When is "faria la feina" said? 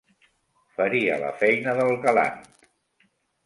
0.79-1.77